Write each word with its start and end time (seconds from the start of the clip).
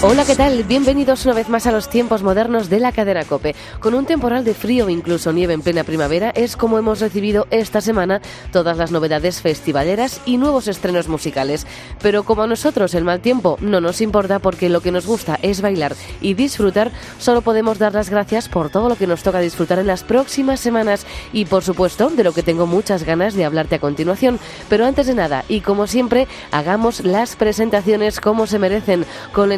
Hola, 0.00 0.24
¿qué 0.24 0.36
tal? 0.36 0.62
Bienvenidos 0.62 1.24
una 1.24 1.34
vez 1.34 1.48
más 1.48 1.66
a 1.66 1.72
los 1.72 1.90
tiempos 1.90 2.22
modernos 2.22 2.70
de 2.70 2.78
la 2.78 2.92
cadena 2.92 3.24
Cope. 3.24 3.56
Con 3.80 3.94
un 3.94 4.06
temporal 4.06 4.44
de 4.44 4.54
frío 4.54 4.86
o 4.86 4.90
incluso 4.90 5.32
nieve 5.32 5.54
en 5.54 5.60
plena 5.60 5.82
primavera 5.82 6.30
es 6.30 6.56
como 6.56 6.78
hemos 6.78 7.00
recibido 7.00 7.48
esta 7.50 7.80
semana 7.80 8.22
todas 8.52 8.76
las 8.76 8.92
novedades 8.92 9.42
festivaleras 9.42 10.20
y 10.24 10.36
nuevos 10.36 10.68
estrenos 10.68 11.08
musicales. 11.08 11.66
Pero 12.00 12.22
como 12.22 12.42
a 12.42 12.46
nosotros 12.46 12.94
el 12.94 13.02
mal 13.02 13.18
tiempo 13.18 13.58
no 13.60 13.80
nos 13.80 14.00
importa 14.00 14.38
porque 14.38 14.68
lo 14.68 14.82
que 14.82 14.92
nos 14.92 15.04
gusta 15.04 15.36
es 15.42 15.62
bailar 15.62 15.96
y 16.20 16.34
disfrutar, 16.34 16.92
solo 17.18 17.42
podemos 17.42 17.80
dar 17.80 17.92
las 17.92 18.08
gracias 18.08 18.48
por 18.48 18.70
todo 18.70 18.88
lo 18.88 18.94
que 18.94 19.08
nos 19.08 19.24
toca 19.24 19.40
disfrutar 19.40 19.80
en 19.80 19.88
las 19.88 20.04
próximas 20.04 20.60
semanas 20.60 21.06
y 21.32 21.46
por 21.46 21.64
supuesto 21.64 22.08
de 22.08 22.22
lo 22.22 22.32
que 22.32 22.44
tengo 22.44 22.68
muchas 22.68 23.02
ganas 23.02 23.34
de 23.34 23.44
hablarte 23.44 23.74
a 23.74 23.80
continuación. 23.80 24.38
Pero 24.68 24.86
antes 24.86 25.08
de 25.08 25.16
nada, 25.16 25.44
y 25.48 25.60
como 25.60 25.88
siempre, 25.88 26.28
hagamos 26.52 27.00
las 27.00 27.34
presentaciones 27.34 28.20
como 28.20 28.46
se 28.46 28.60
merecen 28.60 29.04
con 29.32 29.48
la 29.48 29.56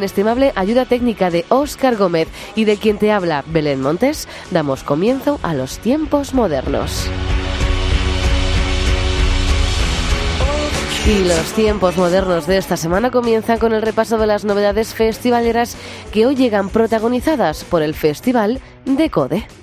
ayuda 0.54 0.84
técnica 0.84 1.30
de 1.30 1.44
Óscar 1.48 1.96
Gómez 1.96 2.28
y 2.54 2.64
de 2.64 2.76
quien 2.76 2.98
te 2.98 3.12
habla 3.12 3.44
Belén 3.46 3.80
Montes, 3.80 4.28
damos 4.50 4.84
comienzo 4.84 5.40
a 5.42 5.54
los 5.54 5.78
tiempos 5.78 6.34
modernos. 6.34 7.08
Y 11.06 11.24
los 11.24 11.52
tiempos 11.54 11.96
modernos 11.96 12.46
de 12.46 12.58
esta 12.58 12.76
semana 12.76 13.10
comienzan 13.10 13.58
con 13.58 13.72
el 13.72 13.82
repaso 13.82 14.18
de 14.18 14.26
las 14.26 14.44
novedades 14.44 14.94
festivaleras 14.94 15.76
que 16.12 16.26
hoy 16.26 16.36
llegan 16.36 16.68
protagonizadas 16.68 17.64
por 17.64 17.82
el 17.82 17.94
Festival 17.94 18.60
de 18.84 19.10
Code. 19.10 19.59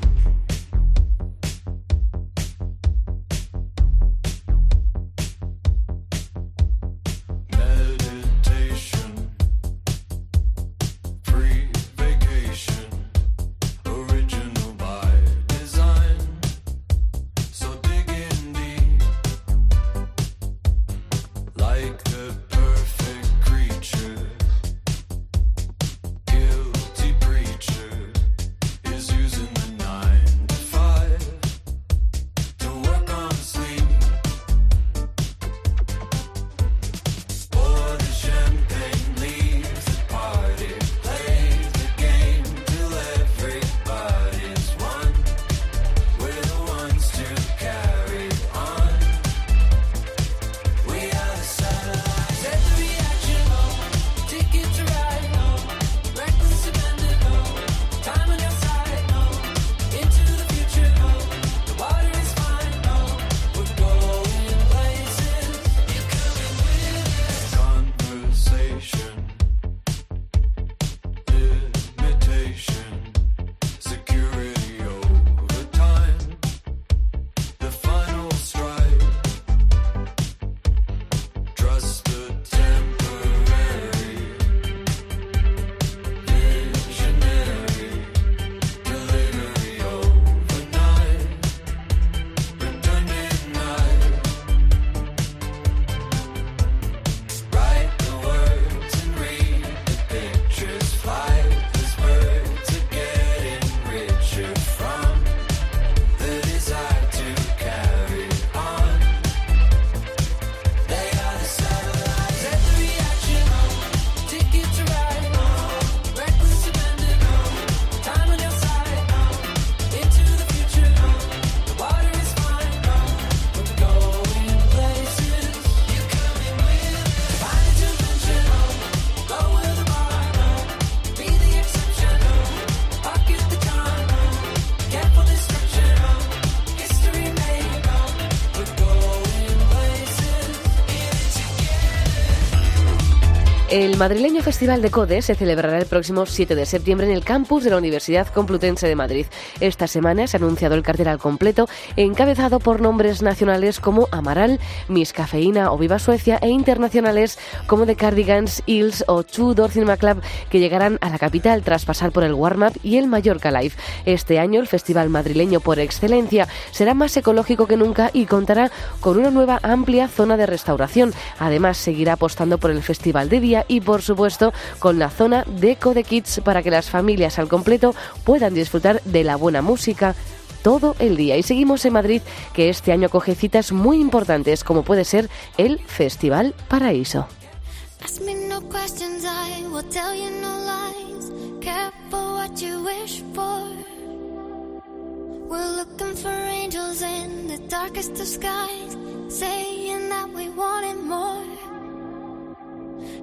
El 143.98 144.02
madrileño 144.02 144.44
Festival 144.44 144.84
de 144.84 144.92
Code 144.92 145.24
se 145.24 145.34
celebrará 145.34 145.80
el 145.80 145.88
próximo 145.88 146.28
7 146.28 146.54
de 146.54 146.68
septiembre 146.68 147.08
en 147.08 147.14
el 147.14 147.24
campus 147.24 147.64
de 147.64 147.72
la 147.72 147.80
Universidad 147.80 148.28
Complutense 148.28 148.88
de 148.88 148.96
Madrid. 148.96 149.26
Esta 149.60 149.88
semana 149.88 150.28
se 150.28 150.38
ha 150.38 150.40
anunciado 150.40 150.76
el 150.76 150.84
cartel 150.84 151.08
al 151.08 151.18
completo, 151.18 151.68
encabezado 151.96 152.60
por 152.60 152.80
nombres 152.80 153.24
nacionales 153.24 153.80
como 153.80 154.08
Amaral, 154.12 154.60
Miss 154.88 155.14
Cafeína 155.14 155.72
o 155.72 155.80
Viva 155.80 155.98
Suecia 155.98 156.38
e 156.44 156.50
internacionales 156.50 157.40
como 157.66 157.88
The 157.88 157.96
Cardigans, 157.96 158.62
Hills 158.68 159.04
o 159.08 159.24
Tudor 159.24 159.72
Cinema 159.72 159.98
Club, 159.98 160.22
que 160.52 160.60
llegarán 160.60 161.00
a 161.02 161.10
la 161.10 161.18
capital 161.18 161.64
tras 161.64 161.84
pasar 161.84 162.12
por 162.12 162.24
el 162.24 162.36
Warm-Up 162.36 162.80
y 162.84 162.98
el 162.98 163.08
Mallorca 163.08 163.50
Live. 163.50 163.74
Este 164.06 164.38
año 164.38 164.62
el 164.62 164.68
festival 164.68 165.10
madrileño 165.10 165.60
por 165.60 165.80
excelencia 165.80 166.48
será 166.70 166.94
más 166.94 167.18
ecológico 167.18 167.66
que 167.66 167.78
nunca 167.78 168.12
y 168.14 168.28
contará 168.28 168.70
con 169.00 169.18
una 169.18 169.32
nueva 169.32 169.60
amplia 169.64 170.08
zona 170.08 170.38
de 170.38 170.46
restauración. 170.46 171.16
Además, 171.40 171.78
seguirá 171.78 172.14
apostando 172.14 172.60
por 172.60 172.70
el 172.70 172.84
festival 172.84 173.28
de 173.30 173.40
día 173.40 173.66
y 173.68 173.87
por 173.88 174.01
supuesto 174.01 174.51
con 174.80 175.00
la 175.00 175.10
zona 175.10 175.45
de 175.45 175.78
Kids 175.78 176.42
para 176.44 176.62
que 176.62 176.69
las 176.69 176.89
familias 176.89 177.39
al 177.39 177.48
completo 177.48 177.95
puedan 178.25 178.54
disfrutar 178.54 179.01
de 179.04 179.24
la 179.24 179.38
buena 179.38 179.62
música 179.62 180.13
todo 180.62 180.98
el 181.00 181.16
día. 181.16 181.38
Y 181.38 181.44
seguimos 181.44 181.86
en 181.86 181.94
Madrid, 181.94 182.22
que 182.54 182.68
este 182.68 182.92
año 182.92 183.07
coge 183.07 183.34
citas 183.34 183.72
muy 183.72 184.01
importantes, 184.01 184.66
como 184.66 184.84
puede 184.84 185.06
ser 185.06 185.30
el 185.57 185.80
Festival 185.80 186.54
Paraíso. 186.68 187.28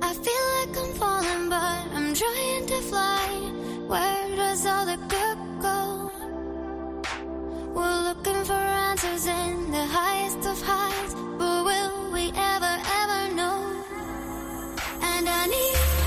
I 0.02 0.12
feel 0.25 0.46
like 0.58 0.75
I'm 0.82 0.92
falling, 0.94 1.48
but 1.48 1.84
I'm 1.96 2.14
trying 2.14 2.66
to 2.66 2.81
fly. 2.90 3.28
Where 3.86 4.36
does 4.36 4.66
all 4.66 4.86
the 4.86 4.98
good 5.08 5.38
go? 5.60 6.10
We're 7.75 8.02
looking 8.08 8.44
for 8.44 8.62
answers 8.90 9.26
in 9.26 9.70
the 9.70 9.86
highest 9.86 10.46
of 10.46 10.60
highs, 10.62 11.14
but 11.38 11.64
will 11.64 12.12
we 12.12 12.32
ever, 12.34 12.75
ever 13.00 13.34
know? 13.34 13.84
And 15.02 15.28
I 15.28 15.46
need. 15.46 16.04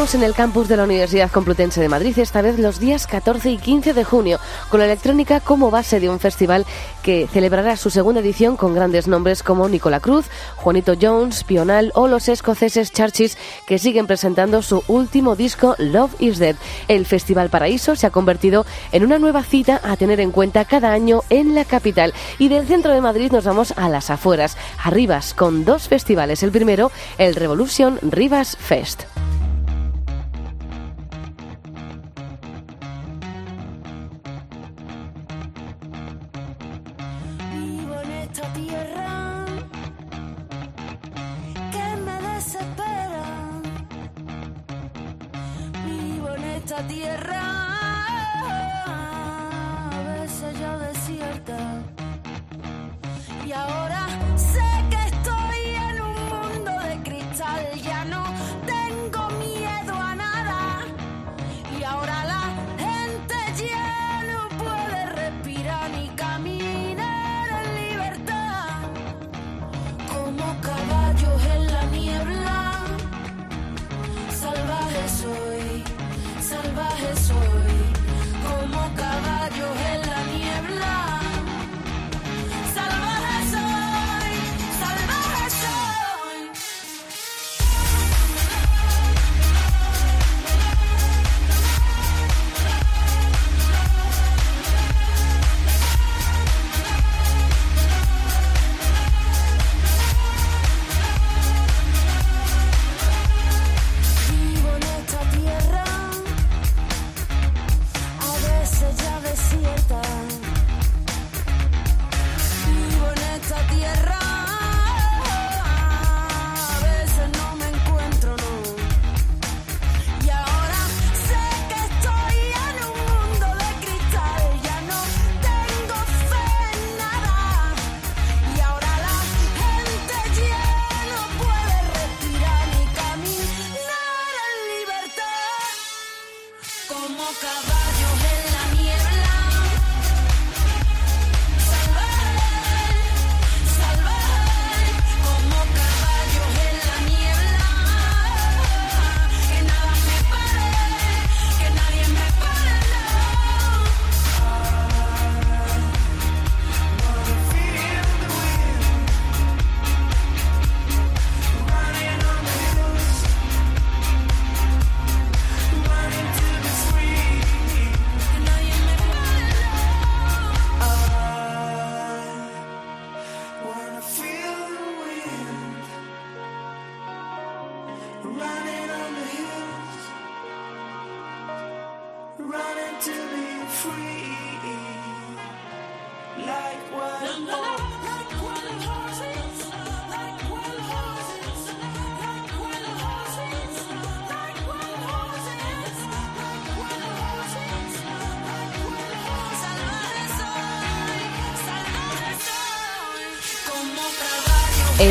En 0.00 0.22
el 0.22 0.32
campus 0.32 0.66
de 0.66 0.78
la 0.78 0.84
Universidad 0.84 1.30
Complutense 1.30 1.78
de 1.78 1.90
Madrid, 1.90 2.18
esta 2.18 2.40
vez 2.40 2.58
los 2.58 2.80
días 2.80 3.06
14 3.06 3.50
y 3.50 3.58
15 3.58 3.92
de 3.92 4.02
junio, 4.02 4.40
con 4.70 4.80
la 4.80 4.86
electrónica 4.86 5.40
como 5.40 5.70
base 5.70 6.00
de 6.00 6.08
un 6.08 6.18
festival 6.18 6.64
que 7.02 7.28
celebrará 7.28 7.76
su 7.76 7.90
segunda 7.90 8.22
edición 8.22 8.56
con 8.56 8.74
grandes 8.74 9.06
nombres 9.08 9.42
como 9.42 9.68
Nicola 9.68 10.00
Cruz, 10.00 10.24
Juanito 10.56 10.94
Jones, 11.00 11.44
Pional 11.44 11.92
o 11.94 12.08
los 12.08 12.30
escoceses 12.30 12.92
Churches, 12.92 13.36
que 13.66 13.78
siguen 13.78 14.06
presentando 14.06 14.62
su 14.62 14.82
último 14.88 15.36
disco 15.36 15.76
Love 15.76 16.14
is 16.18 16.38
Dead. 16.38 16.56
El 16.88 17.04
Festival 17.04 17.50
Paraíso 17.50 17.94
se 17.94 18.06
ha 18.06 18.10
convertido 18.10 18.64
en 18.92 19.04
una 19.04 19.18
nueva 19.18 19.44
cita 19.44 19.82
a 19.84 19.98
tener 19.98 20.18
en 20.20 20.32
cuenta 20.32 20.64
cada 20.64 20.92
año 20.92 21.20
en 21.28 21.54
la 21.54 21.66
capital. 21.66 22.14
Y 22.38 22.48
del 22.48 22.66
centro 22.66 22.94
de 22.94 23.02
Madrid 23.02 23.30
nos 23.32 23.44
vamos 23.44 23.74
a 23.76 23.90
las 23.90 24.08
afueras, 24.08 24.56
a 24.82 24.88
Rivas, 24.88 25.34
con 25.34 25.66
dos 25.66 25.88
festivales. 25.88 26.42
El 26.42 26.52
primero, 26.52 26.90
el 27.18 27.34
Revolution 27.34 27.98
Rivas 28.00 28.56
Fest. 28.56 29.09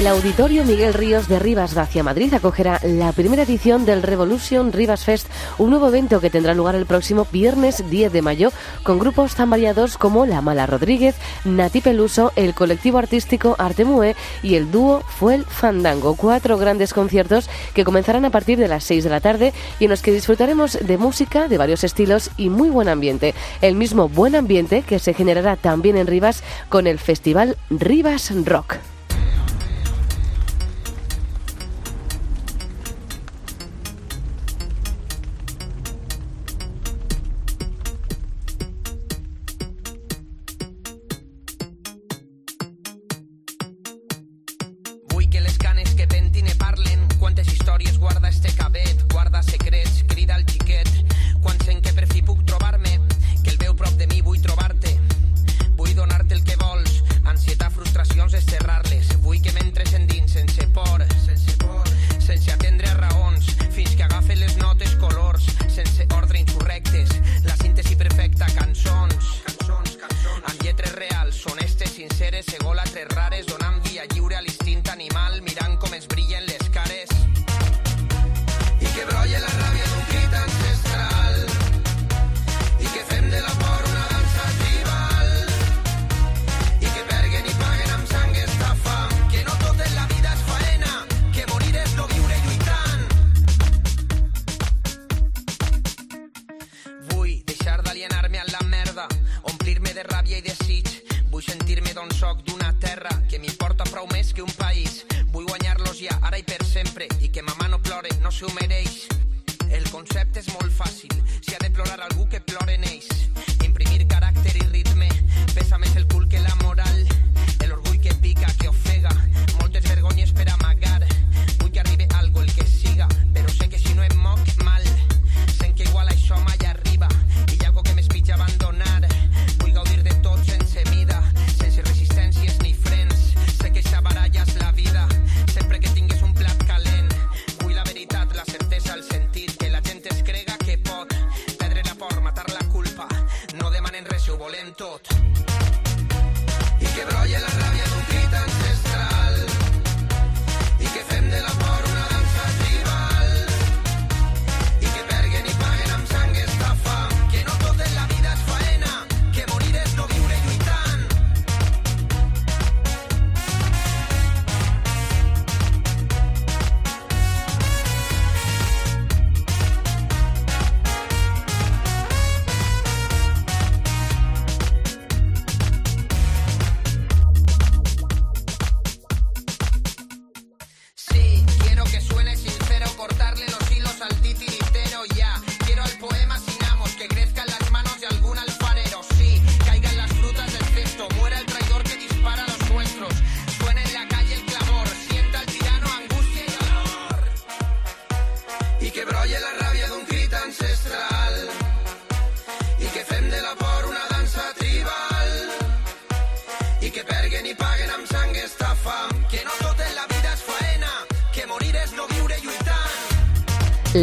El 0.09 0.15
Auditorio 0.15 0.65
Miguel 0.65 0.95
Ríos 0.95 1.27
de 1.27 1.37
Rivas 1.37 1.77
hacia 1.77 2.01
Madrid 2.01 2.33
acogerá 2.33 2.79
la 2.81 3.11
primera 3.11 3.43
edición 3.43 3.85
del 3.85 4.01
Revolution 4.01 4.73
Rivas 4.73 5.03
Fest, 5.03 5.27
un 5.59 5.69
nuevo 5.69 5.87
evento 5.87 6.19
que 6.19 6.31
tendrá 6.31 6.55
lugar 6.55 6.73
el 6.73 6.87
próximo 6.87 7.27
viernes 7.31 7.87
10 7.91 8.11
de 8.11 8.23
mayo 8.23 8.51
con 8.81 8.97
grupos 8.97 9.35
tan 9.35 9.51
variados 9.51 9.99
como 9.99 10.25
La 10.25 10.41
Mala 10.41 10.65
Rodríguez, 10.65 11.13
Nati 11.45 11.81
Peluso, 11.81 12.31
el 12.35 12.55
colectivo 12.55 12.97
artístico 12.97 13.55
Artemue 13.59 14.15
y 14.41 14.55
el 14.55 14.71
dúo 14.71 15.01
Fuel 15.01 15.45
Fandango. 15.45 16.15
Cuatro 16.15 16.57
grandes 16.57 16.91
conciertos 16.91 17.47
que 17.75 17.85
comenzarán 17.85 18.25
a 18.25 18.31
partir 18.31 18.57
de 18.57 18.67
las 18.67 18.85
6 18.85 19.03
de 19.03 19.09
la 19.11 19.21
tarde 19.21 19.53
y 19.79 19.83
en 19.83 19.91
los 19.91 20.01
que 20.01 20.11
disfrutaremos 20.11 20.79
de 20.81 20.97
música 20.97 21.47
de 21.47 21.59
varios 21.59 21.83
estilos 21.83 22.31
y 22.35 22.49
muy 22.49 22.71
buen 22.71 22.89
ambiente. 22.89 23.35
El 23.61 23.75
mismo 23.75 24.09
buen 24.09 24.35
ambiente 24.35 24.81
que 24.81 24.97
se 24.97 25.13
generará 25.13 25.55
también 25.55 25.97
en 25.97 26.07
Rivas 26.07 26.41
con 26.67 26.87
el 26.87 26.97
festival 26.97 27.57
Rivas 27.69 28.33
Rock. 28.43 28.77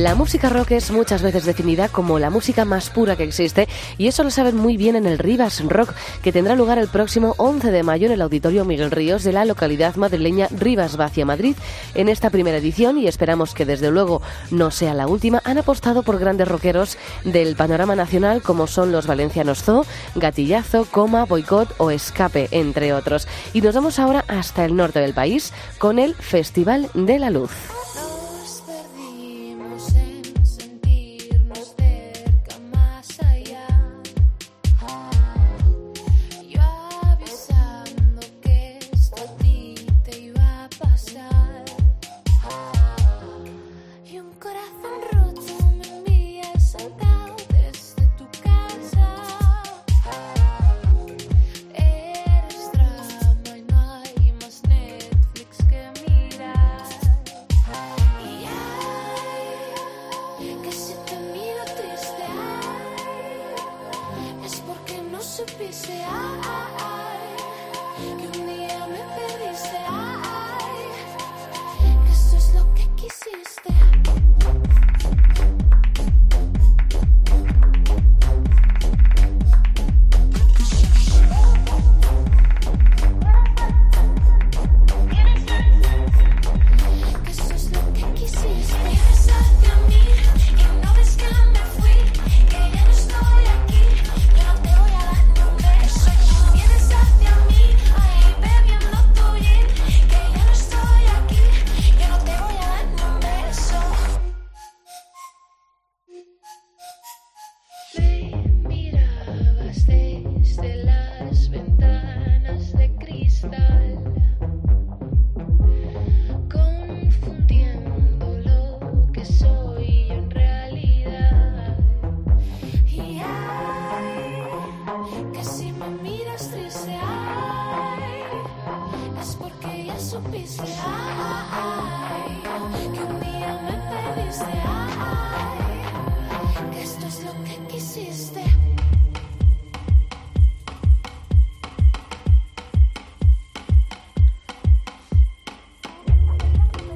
La 0.07 0.15
música 0.15 0.49
rock 0.49 0.71
es 0.71 0.93
muchas 0.93 1.21
veces 1.21 1.45
definida 1.45 1.89
como 1.89 2.21
la 2.21 2.31
música 2.31 2.65
más 2.65 2.91
pura 2.91 3.17
que 3.17 3.25
existe 3.25 3.67
y 3.99 4.07
eso 4.07 4.23
lo 4.23 4.31
saben 4.31 4.57
muy 4.57 4.77
bien 4.77 4.95
en 4.95 5.05
el 5.05 5.19
Rivas 5.19 5.61
Rock, 5.65 5.95
que 6.23 6.31
tendrá 6.31 6.55
lugar 6.55 6.79
el 6.79 6.87
próximo 6.87 7.35
11 7.39 7.73
de 7.73 7.83
mayo 7.83 8.07
en 8.07 8.13
el 8.13 8.23
Auditorio 8.23 8.65
Miguel 8.65 8.93
Ríos 8.93 9.25
de 9.25 9.33
la 9.33 9.45
localidad 9.45 9.97
madrileña 9.97 10.47
Rivas 10.53 10.97
Vacia 10.97 11.27
Madrid. 11.27 11.57
En 11.97 12.09
esta 12.09 12.31
primera 12.31 12.59
edición, 12.59 12.99
y 12.99 13.09
esperamos 13.09 13.53
que 13.53 13.65
desde 13.65 13.91
luego 13.91 14.23
no 14.53 14.71
sea 14.71 14.95
la 14.95 15.09
última, 15.09 15.43
han 15.43 15.59
apostado 15.59 16.05
por 16.05 16.21
grandes 16.21 16.47
rockeros 16.47 16.99
del 17.25 17.57
panorama 17.57 17.97
nacional 17.97 18.43
como 18.43 18.69
son 18.69 18.93
los 18.93 19.09
valencianos 19.09 19.65
Zoo, 19.65 19.85
Gatillazo, 20.15 20.85
Coma, 20.85 21.25
Boicot 21.25 21.75
o 21.79 21.91
Escape, 21.91 22.47
entre 22.53 22.93
otros. 22.93 23.27
Y 23.53 23.61
nos 23.61 23.75
vamos 23.75 23.99
ahora 23.99 24.25
hasta 24.29 24.65
el 24.67 24.77
norte 24.77 25.01
del 25.01 25.15
país 25.15 25.53
con 25.79 25.99
el 25.99 26.15
Festival 26.15 26.91
de 26.95 27.19
la 27.19 27.31
Luz. 27.31 27.51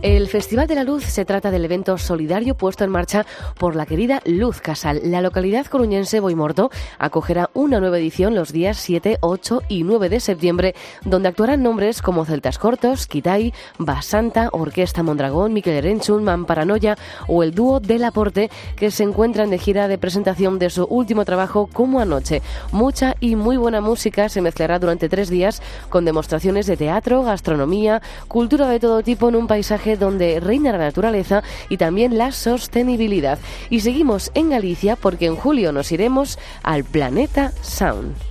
El 0.03 0.29
Festival 0.29 0.67
de 0.67 0.75
la 0.75 0.85
Luz 0.85 1.05
se 1.05 1.27
trata 1.27 1.51
del 1.51 1.67
evento 1.67 1.99
solidario 1.99 2.55
puesto 2.55 2.85
en 2.85 2.91
marcha 2.91 3.27
por 3.59 3.77
la 3.77 3.85
querida 3.85 4.23
Luz 4.25 4.63
Casal. 4.63 5.03
La 5.05 5.21
localidad 5.21 5.67
coruñense 5.67 6.21
Boimorto 6.21 6.71
acogerá 6.99 7.51
una 7.53 7.81
nueva 7.81 7.99
edición 7.99 8.35
los 8.35 8.51
días 8.51 8.79
7, 8.79 9.19
8 9.21 9.63
y 9.69 9.83
9 9.83 10.09
de 10.09 10.21
septiembre, 10.21 10.75
donde 11.05 11.29
actuarán 11.29 11.63
nombres 11.63 12.01
como 12.01 12.25
Celtas 12.25 12.59
Cortos, 12.59 13.07
Kitai, 13.07 13.53
Basanta, 13.77 14.49
Orquesta 14.53 15.03
Mondragón, 15.03 15.53
Miquel 15.53 15.75
Erenchun, 15.75 16.25
Mamparanoia 16.25 16.97
o 17.29 17.43
el 17.43 17.55
dúo 17.55 17.79
Del 17.79 18.05
Aporte, 18.05 18.51
que 18.77 18.91
se 18.91 19.03
encuentran 19.03 19.51
de 19.51 19.59
gira 19.59 19.87
de 19.87 19.99
presentación 19.99 20.59
de 20.59 20.71
su 20.71 20.85
último 20.85 21.27
trabajo 21.27 21.69
como 21.71 22.01
anoche. 22.01 22.41
Mucha 22.73 23.17
y 23.21 23.37
muy 23.37 23.59
buena 23.59 23.83
música 23.83 24.31
se 24.31 24.41
mezclará 24.41 24.79
durante 24.79 25.11
tres 25.11 25.29
días 25.29 25.61
con 25.91 26.07
demostraciones 26.07 26.67
de 26.67 26.79
teatro, 26.79 27.23
gastronomía, 27.23 28.01
cultura 28.29 28.67
de 28.71 28.81
todo 28.81 29.03
tipo 29.03 29.29
en 29.29 29.37
un 29.37 29.47
paisaje 29.47 29.90
donde 29.97 30.41
reina 30.41 30.73
la 30.73 30.79
naturaleza 30.79 31.43
y 31.69 31.77
también 31.77 32.19
la 32.19 32.33
sostenibilidad. 32.33 33.39
Y 33.71 33.81
seguimos 33.81 34.31
en 34.35 34.51
Galicia 34.51 34.97
porque 34.97 35.27
en 35.27 35.37
julio 35.37 35.73
nos 35.73 35.93
iremos 35.93 36.39
al 36.63 36.85
planeta 36.85 37.53
Sound. 37.63 38.30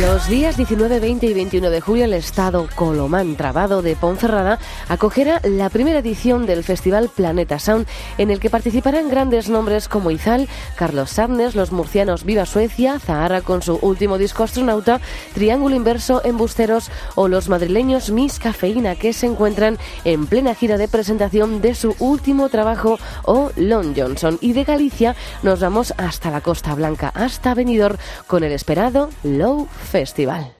Los 0.00 0.28
días 0.28 0.56
19, 0.56 0.98
20 0.98 1.26
y 1.26 1.34
21 1.34 1.70
de 1.70 1.80
julio 1.80 2.06
el 2.06 2.14
estado 2.14 2.68
Colomán 2.74 3.36
Trabado 3.36 3.80
de 3.80 3.94
Ponferrada 3.94 4.58
acogerá 4.88 5.40
la 5.44 5.68
primera 5.68 6.00
edición 6.00 6.46
del 6.46 6.64
festival 6.64 7.10
Planeta 7.14 7.60
Sound 7.60 7.86
en 8.18 8.30
el 8.30 8.40
que 8.40 8.50
participarán 8.50 9.08
grandes 9.08 9.48
nombres 9.48 9.86
como 9.86 10.10
Izal, 10.10 10.48
Carlos 10.74 11.10
Sarnes, 11.10 11.54
los 11.54 11.70
murcianos 11.70 12.24
Viva 12.24 12.44
Suecia, 12.44 12.98
Zahara 12.98 13.42
con 13.42 13.62
su 13.62 13.78
último 13.82 14.18
disco 14.18 14.42
Astronauta, 14.42 15.00
Triángulo 15.32 15.76
Inverso, 15.76 16.24
Embusteros 16.24 16.90
o 17.14 17.28
los 17.28 17.48
madrileños 17.48 18.10
Miss 18.10 18.40
Cafeína 18.40 18.96
que 18.96 19.12
se 19.12 19.26
encuentran 19.26 19.78
en 20.04 20.26
plena 20.26 20.56
gira 20.56 20.76
de 20.76 20.88
presentación 20.88 21.60
de 21.60 21.76
su 21.76 21.94
último 22.00 22.48
trabajo 22.48 22.98
o 23.22 23.52
Lon 23.54 23.94
Johnson. 23.96 24.38
Y 24.40 24.54
de 24.54 24.64
Galicia 24.64 25.14
nos 25.44 25.60
vamos 25.60 25.94
hasta 25.98 26.32
la 26.32 26.40
Costa 26.40 26.74
Blanca, 26.74 27.12
hasta 27.14 27.54
Benidorm 27.54 27.98
con 28.26 28.42
el 28.42 28.50
esperado 28.50 29.10
Low 29.22 29.68
Festival. 29.84 30.54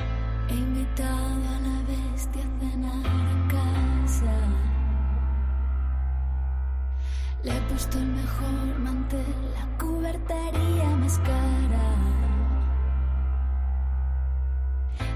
Le 7.42 7.50
he 7.50 7.60
puesto 7.68 7.98
el 7.98 8.06
mejor 8.06 8.78
mantel, 8.78 9.34
la 9.54 9.78
cubertería 9.78 10.88
más 10.98 11.18
cara. 11.18 11.86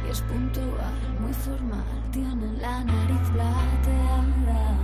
Y 0.07 0.11
es 0.11 0.21
puntual, 0.23 1.19
muy 1.21 1.33
formal, 1.33 2.03
tiene 2.13 2.53
la 2.61 2.85
nariz 2.85 3.31
plateada. 3.33 4.77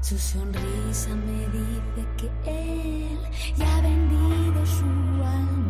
Su 0.00 0.16
sonrisa 0.18 1.10
me 1.26 1.46
dice 1.48 2.02
que 2.16 2.28
él 2.44 3.18
ya 3.56 3.76
ha 3.76 3.80
vendido 3.80 4.66
su 4.66 4.84
alma. 5.24 5.69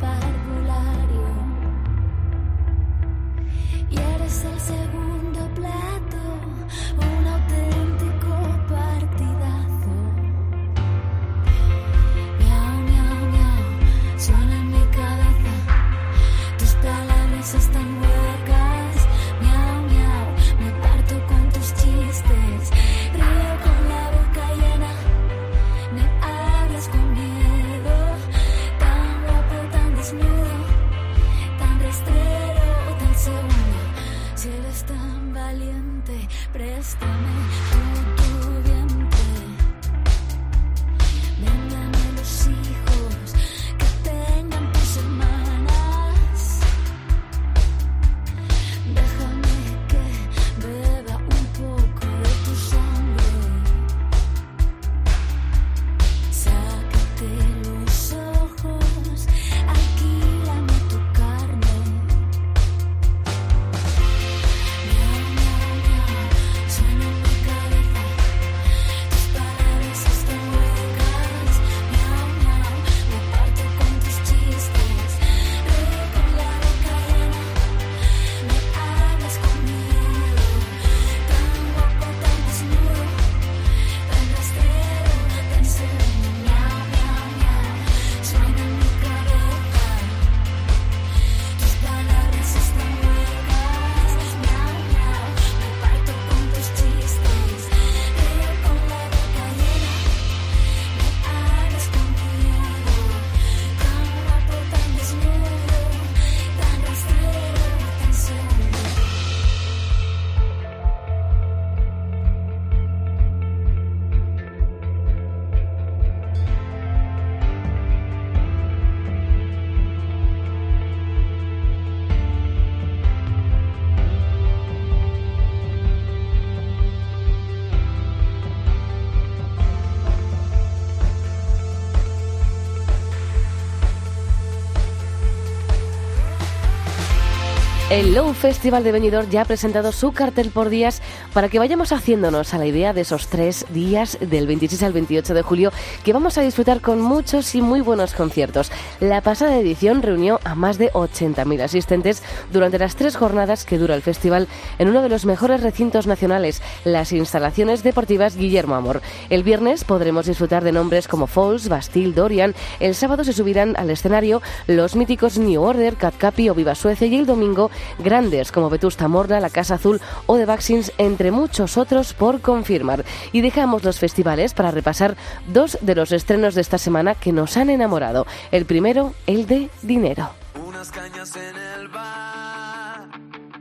El 137.91 138.15
Low 138.15 138.33
Festival 138.33 138.85
de 138.85 138.93
Benidorm 138.93 139.29
ya 139.29 139.41
ha 139.41 139.45
presentado 139.45 139.91
su 139.91 140.13
cartel 140.13 140.49
por 140.49 140.69
días 140.69 141.01
para 141.33 141.49
que 141.49 141.59
vayamos 141.59 141.91
haciéndonos 141.91 142.53
a 142.53 142.57
la 142.57 142.65
idea 142.65 142.93
de 142.93 143.01
esos 143.01 143.27
tres 143.27 143.65
días 143.69 144.17
del 144.21 144.47
26 144.47 144.83
al 144.83 144.93
28 144.93 145.33
de 145.33 145.41
julio 145.41 145.71
que 146.03 146.13
vamos 146.13 146.37
a 146.37 146.41
disfrutar 146.41 146.81
con 146.81 147.01
muchos 147.01 147.55
y 147.55 147.61
muy 147.61 147.81
buenos 147.81 148.13
conciertos. 148.13 148.71
La 148.99 149.21
pasada 149.21 149.57
edición 149.57 150.01
reunió 150.01 150.39
a 150.43 150.55
más 150.55 150.77
de 150.77 150.91
80.000 150.91 151.61
asistentes 151.61 152.23
durante 152.51 152.79
las 152.79 152.95
tres 152.95 153.15
jornadas 153.15 153.65
que 153.65 153.77
dura 153.77 153.95
el 153.95 154.01
festival 154.01 154.47
en 154.79 154.89
uno 154.89 155.01
de 155.01 155.09
los 155.09 155.25
mejores 155.25 155.61
recintos 155.61 156.07
nacionales, 156.07 156.61
las 156.83 157.11
instalaciones 157.11 157.83
deportivas 157.83 158.35
Guillermo 158.35 158.75
Amor. 158.75 159.01
El 159.29 159.43
viernes 159.43 159.83
podremos 159.83 160.25
disfrutar 160.25 160.63
de 160.63 160.71
nombres 160.71 161.07
como 161.07 161.27
Falls, 161.27 161.69
Bastille, 161.69 162.13
Dorian. 162.13 162.55
El 162.79 162.95
sábado 162.95 163.23
se 163.23 163.33
subirán 163.33 163.75
al 163.77 163.89
escenario 163.89 164.41
los 164.67 164.95
míticos 164.95 165.37
New 165.37 165.61
Order, 165.61 165.95
Cat 165.95 166.15
Capi 166.17 166.49
o 166.49 166.55
Viva 166.55 166.75
Suecia 166.75 167.07
y 167.07 167.15
el 167.15 167.25
domingo 167.25 167.71
grandes 167.99 168.51
como 168.51 168.69
Vetusta 168.69 169.07
Morla, 169.07 169.39
La 169.39 169.49
Casa 169.49 169.75
Azul 169.75 170.01
o 170.25 170.37
The 170.37 170.45
Vaccines, 170.45 170.91
muchos 171.29 171.77
otros 171.77 172.13
por 172.13 172.41
confirmar. 172.41 173.05
Y 173.31 173.41
dejamos 173.41 173.83
los 173.83 173.99
festivales 173.99 174.55
para 174.55 174.71
repasar 174.71 175.15
dos 175.47 175.77
de 175.81 175.93
los 175.93 176.11
estrenos 176.11 176.55
de 176.55 176.61
esta 176.61 176.79
semana 176.79 177.13
que 177.13 177.31
nos 177.31 177.57
han 177.57 177.69
enamorado. 177.69 178.25
El 178.51 178.65
primero, 178.65 179.13
el 179.27 179.45
de 179.45 179.69
Dinero. 179.83 180.31
Unas 180.65 180.89
cañas 180.89 181.35
en 181.35 181.55
el 181.55 181.87
bar, 181.89 183.09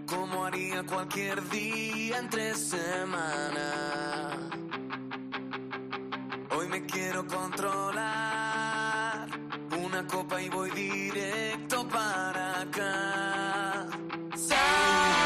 como 0.06 0.46
haría 0.46 0.82
cualquier 0.84 1.46
día 1.50 2.18
entre 2.18 2.54
semana. 2.54 4.30
Hoy 6.56 6.68
me 6.68 6.86
quiero 6.86 7.26
controlar, 7.26 7.98
una 9.84 10.06
copa 10.06 10.40
y 10.40 10.48
voy 10.48 10.70
directo 10.70 11.86
para 11.88 12.60
acá. 12.62 13.86
No 14.50 15.19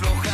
Una 0.00 0.31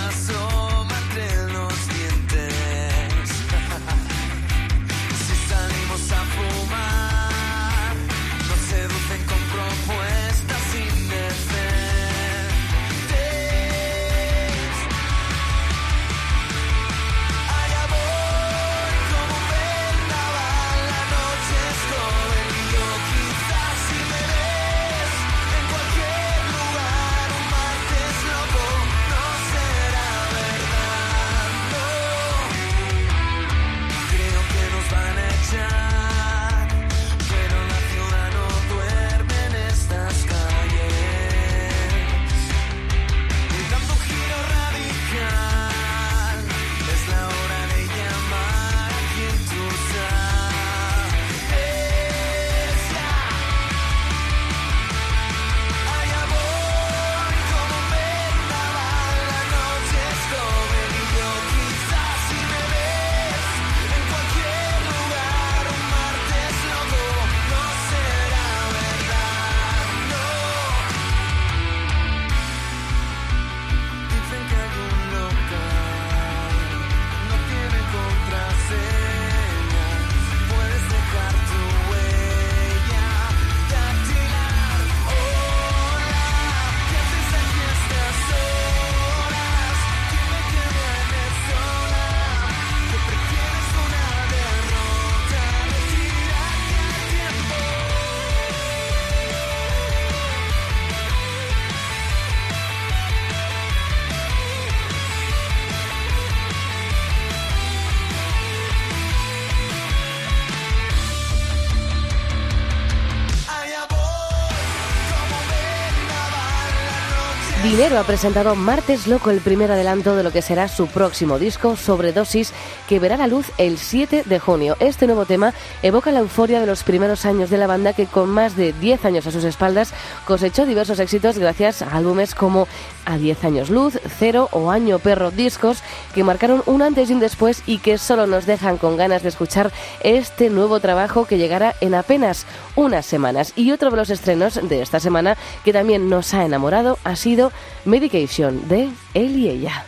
Dinero 117.78 118.00
ha 118.00 118.02
presentado 118.02 118.56
Martes 118.56 119.06
Loco, 119.06 119.30
el 119.30 119.40
primer 119.40 119.70
adelanto 119.70 120.16
de 120.16 120.24
lo 120.24 120.32
que 120.32 120.42
será 120.42 120.66
su 120.66 120.88
próximo 120.88 121.38
disco, 121.38 121.76
Sobredosis, 121.76 122.52
que 122.88 122.98
verá 122.98 123.16
la 123.16 123.28
luz 123.28 123.52
el 123.56 123.78
7 123.78 124.24
de 124.26 124.38
junio. 124.40 124.76
Este 124.80 125.06
nuevo 125.06 125.26
tema 125.26 125.54
evoca 125.84 126.10
la 126.10 126.18
euforia 126.18 126.58
de 126.58 126.66
los 126.66 126.82
primeros 126.82 127.24
años 127.24 127.50
de 127.50 127.56
la 127.56 127.68
banda 127.68 127.92
que 127.92 128.06
con 128.06 128.30
más 128.30 128.56
de 128.56 128.72
10 128.72 129.04
años 129.04 129.28
a 129.28 129.30
sus 129.30 129.44
espaldas 129.44 129.94
cosechó 130.24 130.66
diversos 130.66 130.98
éxitos 130.98 131.38
gracias 131.38 131.80
a 131.80 131.96
álbumes 131.96 132.34
como 132.34 132.66
A 133.04 133.16
10 133.16 133.44
años 133.44 133.70
luz, 133.70 134.00
Cero 134.18 134.48
o 134.50 134.72
Año 134.72 134.98
Perro 134.98 135.30
discos 135.30 135.84
que 136.16 136.24
marcaron 136.24 136.64
un 136.66 136.82
antes 136.82 137.08
y 137.10 137.12
un 137.12 137.20
después 137.20 137.62
y 137.64 137.78
que 137.78 137.96
solo 137.96 138.26
nos 138.26 138.44
dejan 138.44 138.78
con 138.78 138.96
ganas 138.96 139.22
de 139.22 139.28
escuchar 139.28 139.70
este 140.00 140.50
nuevo 140.50 140.80
trabajo 140.80 141.26
que 141.26 141.38
llegará 141.38 141.76
en 141.80 141.94
apenas 141.94 142.44
unas 142.74 143.06
semanas. 143.06 143.52
Y 143.54 143.70
otro 143.70 143.92
de 143.92 143.96
los 143.98 144.10
estrenos 144.10 144.58
de 144.68 144.82
esta 144.82 144.98
semana 144.98 145.36
que 145.64 145.72
también 145.72 146.08
nos 146.08 146.34
ha 146.34 146.44
enamorado 146.44 146.98
ha 147.04 147.14
sido 147.14 147.52
Medication 147.88 148.68
de 148.68 148.90
él 149.14 149.38
y 149.38 149.48
ella. 149.48 149.87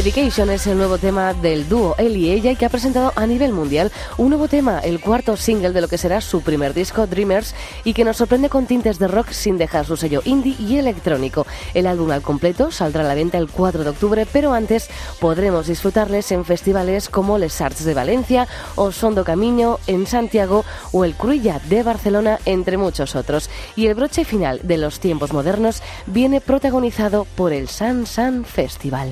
Medication 0.00 0.48
es 0.48 0.66
el 0.66 0.78
nuevo 0.78 0.96
tema 0.96 1.34
del 1.34 1.68
dúo 1.68 1.94
él 1.98 2.16
y 2.16 2.30
ella 2.30 2.50
y 2.50 2.56
que 2.56 2.64
ha 2.64 2.70
presentado 2.70 3.12
a 3.16 3.26
nivel 3.26 3.52
mundial 3.52 3.92
un 4.16 4.30
nuevo 4.30 4.48
tema, 4.48 4.78
el 4.78 4.98
cuarto 4.98 5.36
single 5.36 5.72
de 5.72 5.82
lo 5.82 5.88
que 5.88 5.98
será 5.98 6.22
su 6.22 6.40
primer 6.40 6.72
disco, 6.72 7.06
Dreamers, 7.06 7.54
y 7.84 7.92
que 7.92 8.02
nos 8.02 8.16
sorprende 8.16 8.48
con 8.48 8.64
tintes 8.64 8.98
de 8.98 9.08
rock 9.08 9.32
sin 9.32 9.58
dejar 9.58 9.84
su 9.84 9.98
sello 9.98 10.22
indie 10.24 10.56
y 10.58 10.78
electrónico. 10.78 11.46
El 11.74 11.86
álbum 11.86 12.12
al 12.12 12.22
completo 12.22 12.70
saldrá 12.70 13.02
a 13.02 13.08
la 13.08 13.14
venta 13.14 13.36
el 13.36 13.50
4 13.50 13.84
de 13.84 13.90
octubre, 13.90 14.26
pero 14.32 14.54
antes 14.54 14.88
podremos 15.18 15.66
disfrutarles 15.66 16.32
en 16.32 16.46
festivales 16.46 17.10
como 17.10 17.36
Les 17.36 17.60
Arts 17.60 17.84
de 17.84 17.92
Valencia 17.92 18.48
o 18.76 18.92
Sondo 18.92 19.22
Camino 19.22 19.80
en 19.86 20.06
Santiago 20.06 20.64
o 20.92 21.04
el 21.04 21.14
Cruilla 21.14 21.60
de 21.68 21.82
Barcelona, 21.82 22.38
entre 22.46 22.78
muchos 22.78 23.16
otros. 23.16 23.50
Y 23.76 23.88
el 23.88 23.96
broche 23.96 24.24
final 24.24 24.60
de 24.62 24.78
los 24.78 24.98
tiempos 24.98 25.34
modernos 25.34 25.82
viene 26.06 26.40
protagonizado 26.40 27.26
por 27.36 27.52
el 27.52 27.68
San 27.68 28.06
San 28.06 28.46
Festival. 28.46 29.10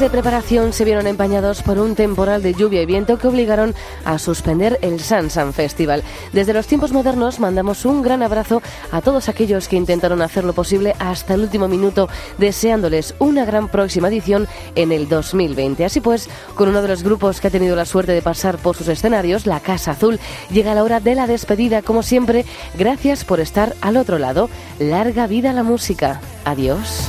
De 0.00 0.10
preparación 0.10 0.72
se 0.72 0.84
vieron 0.84 1.08
empañados 1.08 1.62
por 1.62 1.78
un 1.78 1.96
temporal 1.96 2.40
de 2.40 2.54
lluvia 2.54 2.82
y 2.82 2.86
viento 2.86 3.18
que 3.18 3.26
obligaron 3.26 3.74
a 4.04 4.18
suspender 4.18 4.78
el 4.82 5.00
Sansan 5.00 5.52
Festival. 5.52 6.04
Desde 6.32 6.52
los 6.52 6.68
tiempos 6.68 6.92
modernos 6.92 7.40
mandamos 7.40 7.84
un 7.84 8.02
gran 8.02 8.22
abrazo 8.22 8.62
a 8.92 9.00
todos 9.00 9.28
aquellos 9.28 9.66
que 9.66 9.76
intentaron 9.76 10.22
hacer 10.22 10.44
lo 10.44 10.52
posible 10.52 10.94
hasta 11.00 11.34
el 11.34 11.40
último 11.40 11.66
minuto, 11.66 12.08
deseándoles 12.38 13.14
una 13.18 13.44
gran 13.44 13.68
próxima 13.68 14.08
edición 14.08 14.46
en 14.76 14.92
el 14.92 15.08
2020. 15.08 15.84
Así 15.84 16.00
pues, 16.00 16.28
con 16.54 16.68
uno 16.68 16.80
de 16.80 16.88
los 16.88 17.02
grupos 17.02 17.40
que 17.40 17.48
ha 17.48 17.50
tenido 17.50 17.74
la 17.74 17.84
suerte 17.84 18.12
de 18.12 18.22
pasar 18.22 18.58
por 18.58 18.76
sus 18.76 18.88
escenarios, 18.88 19.46
la 19.46 19.60
Casa 19.60 19.92
Azul, 19.92 20.20
llega 20.50 20.74
la 20.74 20.84
hora 20.84 21.00
de 21.00 21.16
la 21.16 21.26
despedida. 21.26 21.82
Como 21.82 22.04
siempre, 22.04 22.44
gracias 22.76 23.24
por 23.24 23.40
estar 23.40 23.74
al 23.80 23.96
otro 23.96 24.18
lado. 24.18 24.48
Larga 24.78 25.26
vida 25.26 25.52
la 25.52 25.64
música. 25.64 26.20
Adiós. 26.44 27.08